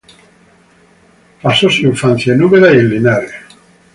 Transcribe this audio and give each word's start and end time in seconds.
Pasó 1.43 1.69
su 1.69 1.85
infancia 1.85 2.33
en 2.33 2.41
Úbeda 2.41 2.73
y 2.73 2.77
en 2.79 2.89
Linares. 2.89 3.33